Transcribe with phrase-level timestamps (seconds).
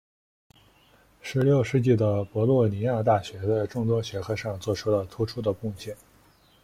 [1.21, 5.95] 十六世纪的博洛尼亚大学在众多学科上做出了突出的贡献。